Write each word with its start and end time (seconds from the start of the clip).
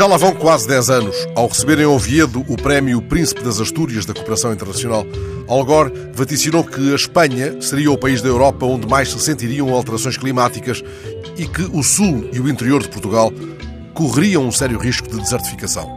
Já 0.00 0.06
lá 0.06 0.16
vão 0.16 0.34
quase 0.34 0.66
10 0.66 0.88
anos. 0.88 1.28
Ao 1.36 1.46
receber 1.46 1.78
em 1.78 1.84
Oviedo 1.84 2.42
o 2.48 2.56
prémio 2.56 3.02
Príncipe 3.02 3.42
das 3.42 3.60
Astúrias 3.60 4.06
da 4.06 4.14
Cooperação 4.14 4.50
Internacional, 4.50 5.04
Al 5.46 5.62
Gore 5.62 5.92
vaticinou 6.14 6.64
que 6.64 6.92
a 6.92 6.94
Espanha 6.94 7.60
seria 7.60 7.90
o 7.90 7.98
país 7.98 8.22
da 8.22 8.28
Europa 8.30 8.64
onde 8.64 8.88
mais 8.88 9.10
se 9.10 9.20
sentiriam 9.20 9.68
alterações 9.74 10.16
climáticas 10.16 10.82
e 11.36 11.46
que 11.46 11.64
o 11.64 11.82
sul 11.82 12.26
e 12.32 12.40
o 12.40 12.48
interior 12.48 12.80
de 12.80 12.88
Portugal 12.88 13.30
correriam 13.92 14.42
um 14.46 14.50
sério 14.50 14.78
risco 14.78 15.06
de 15.06 15.20
desertificação. 15.20 15.94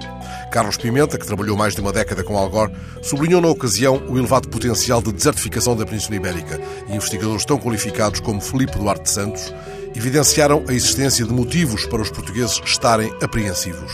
Carlos 0.51 0.75
Pimenta, 0.75 1.18
que 1.18 1.25
trabalhou 1.25 1.56
mais 1.56 1.74
de 1.74 1.79
uma 1.79 1.93
década 1.93 2.25
com 2.25 2.38
Al 2.38 2.50
Gore, 2.50 2.74
sublinhou 3.01 3.39
na 3.39 3.47
ocasião 3.47 4.04
o 4.10 4.18
elevado 4.18 4.50
potencial 4.50 5.01
de 5.01 5.14
desertificação 5.14 5.78
da 5.78 5.86
Península 5.86 6.18
Ibérica 6.18 6.60
e 6.89 6.96
investigadores 6.97 7.46
tão 7.46 7.57
qualificados 7.57 8.20
como 8.20 8.42
Felipe 8.42 8.78
Duarte 8.78 9.10
Santos 9.10 9.54
evidenciaram 9.96 10.64
a 10.68 10.74
existência 10.74 11.25
de 11.25 11.33
motivos 11.33 11.86
para 11.86 12.02
os 12.02 12.10
portugueses 12.10 12.60
estarem 12.65 13.14
apreensivos. 13.21 13.92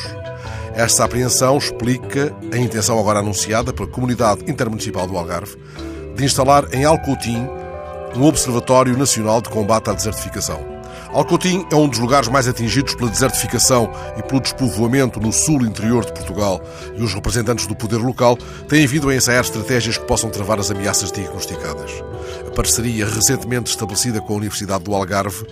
Esta 0.74 1.04
apreensão 1.04 1.58
explica 1.58 2.36
a 2.52 2.58
intenção 2.58 3.00
agora 3.00 3.20
anunciada 3.20 3.74
pela 3.74 3.88
Comunidade 3.88 4.50
Intermunicipal 4.50 5.08
do 5.08 5.18
Algarve 5.18 5.58
de 6.16 6.26
instalar 6.26 6.74
em 6.74 6.86
Alcoutim 6.86 7.48
um 8.16 8.24
Observatório 8.24 8.98
Nacional 8.98 9.42
de 9.42 9.50
Combate 9.50 9.90
à 9.90 9.94
Desertificação. 9.94 10.80
Alcoutim 11.12 11.66
é 11.72 11.76
um 11.76 11.88
dos 11.88 11.98
lugares 11.98 12.28
mais 12.28 12.48
atingidos 12.48 12.94
pela 12.94 13.10
desertificação 13.10 13.92
e 14.18 14.22
pelo 14.22 14.42
despovoamento 14.42 15.20
no 15.20 15.34
sul 15.34 15.64
interior 15.64 16.06
de 16.06 16.14
Portugal 16.14 16.62
e 16.96 17.02
os 17.02 17.14
representantes 17.14 17.66
do 17.66 17.76
poder 17.76 17.98
local 17.98 18.38
têm 18.68 18.86
vindo 18.86 19.10
a 19.10 19.16
ensaiar 19.16 19.42
estratégias 19.42 19.98
que 19.98 20.06
possam 20.06 20.30
travar 20.30 20.60
as 20.60 20.70
ameaças 20.70 21.12
diagnosticadas. 21.12 21.92
A 22.48 22.52
parceria 22.52 23.08
recentemente 23.08 23.72
estabelecida 23.72 24.22
com 24.22 24.34
a 24.34 24.38
Universidade 24.38 24.84
do 24.84 24.94
Algarve 24.94 25.46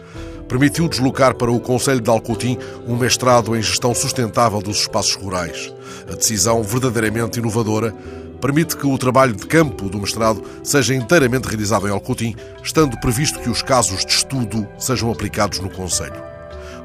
permitiu 0.48 0.88
deslocar 0.88 1.36
para 1.36 1.52
o 1.52 1.60
Conselho 1.60 2.02
de 2.02 2.10
Alcotim 2.10 2.58
um 2.88 2.96
mestrado 2.96 3.56
em 3.56 3.62
gestão 3.62 3.94
sustentável 3.94 4.62
dos 4.62 4.82
espaços 4.82 5.16
rurais. 5.16 5.74
A 6.12 6.16
decisão 6.16 6.64
verdadeiramente 6.64 7.40
inovadora 7.40 7.94
permite 8.40 8.78
que 8.78 8.88
o 8.88 8.98
trabalho 8.98 9.34
de 9.34 9.46
campo 9.46 9.90
do 9.90 10.00
mestrado 10.00 10.44
seja 10.64 10.96
inteiramente 10.96 11.48
realizado 11.48 11.88
em 11.88 11.92
Alcotim, 11.92 12.36
estando 12.64 13.00
previsto 13.00 13.40
que 13.40 13.50
os 13.50 13.62
casos 13.62 14.06
de 14.06 14.12
estudo 14.12 14.68
sejam 14.78 15.12
aplicados 15.12 15.60
no 15.60 15.70
Conselho. 15.70 16.22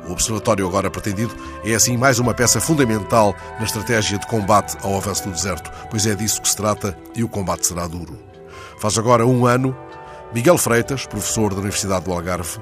O 0.09 0.13
observatório 0.13 0.67
agora 0.67 0.91
pretendido 0.91 1.35
é 1.65 1.75
assim 1.75 1.97
mais 1.97 2.19
uma 2.19 2.35
peça 2.35 2.61
fundamental 2.61 3.37
na 3.59 3.65
estratégia 3.65 4.19
de 4.19 4.27
combate 4.27 4.77
ao 4.83 4.97
avanço 4.97 5.25
do 5.25 5.31
deserto, 5.31 5.71
pois 5.91 6.07
é 6.07 6.15
disso 6.15 6.43
que 6.43 6.49
se 6.49 6.57
trata 6.57 6.97
e 7.15 7.23
o 7.23 7.29
combate 7.29 7.67
será 7.67 7.87
duro. 7.87 8.19
Faz 8.81 8.99
agora 8.99 9.25
um 9.25 9.47
ano, 9.47 9.77
Miguel 10.35 10.59
Freitas, 10.59 11.07
professor 11.07 11.51
da 11.51 11.61
Universidade 11.61 12.05
do 12.05 12.13
Algarve, 12.13 12.59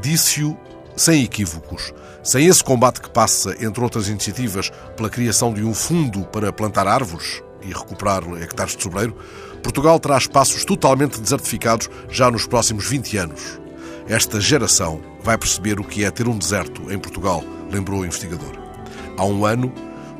disse-o 0.00 0.56
sem 0.96 1.22
equívocos. 1.22 1.92
Sem 2.22 2.46
esse 2.46 2.64
combate 2.64 3.00
que 3.00 3.10
passa, 3.10 3.54
entre 3.64 3.82
outras 3.82 4.08
iniciativas, 4.08 4.70
pela 4.96 5.10
criação 5.10 5.52
de 5.52 5.62
um 5.62 5.72
fundo 5.72 6.24
para 6.24 6.52
plantar 6.52 6.88
árvores 6.88 7.42
e 7.62 7.68
recuperar 7.68 8.22
hectares 8.40 8.76
de 8.76 8.82
sobreiro, 8.82 9.16
Portugal 9.62 9.98
terá 10.00 10.16
espaços 10.16 10.64
totalmente 10.64 11.20
desertificados 11.20 11.88
já 12.08 12.30
nos 12.30 12.46
próximos 12.46 12.86
20 12.88 13.16
anos. 13.18 13.60
Esta 14.08 14.40
geração 14.40 15.00
vai 15.22 15.36
perceber 15.36 15.80
o 15.80 15.84
que 15.84 16.04
é 16.04 16.10
ter 16.10 16.28
um 16.28 16.38
deserto 16.38 16.92
em 16.92 16.98
Portugal, 16.98 17.42
lembrou 17.70 18.00
o 18.00 18.06
investigador. 18.06 18.52
Há 19.16 19.24
um 19.24 19.44
ano, 19.44 19.72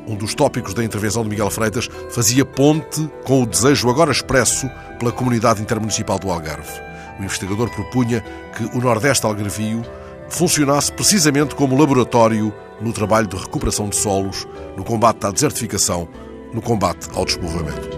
um 0.07 0.15
dos 0.15 0.33
tópicos 0.33 0.73
da 0.73 0.83
intervenção 0.83 1.23
de 1.23 1.29
Miguel 1.29 1.49
Freitas 1.49 1.89
fazia 2.09 2.45
ponte 2.45 3.09
com 3.25 3.43
o 3.43 3.45
desejo 3.45 3.89
agora 3.89 4.11
expresso 4.11 4.69
pela 4.97 5.11
comunidade 5.11 5.61
intermunicipal 5.61 6.17
do 6.17 6.31
Algarve 6.31 6.87
o 7.19 7.23
investigador 7.23 7.69
propunha 7.69 8.23
que 8.55 8.77
o 8.77 8.81
Nordeste 8.81 9.25
Algarvio 9.25 9.83
funcionasse 10.29 10.91
precisamente 10.91 11.55
como 11.55 11.77
laboratório 11.77 12.53
no 12.81 12.93
trabalho 12.93 13.27
de 13.27 13.37
recuperação 13.37 13.89
de 13.89 13.95
solos, 13.95 14.47
no 14.75 14.83
combate 14.83 15.25
à 15.25 15.31
desertificação, 15.31 16.07
no 16.53 16.61
combate 16.61 17.07
ao 17.13 17.25
despovoamento. 17.25 17.96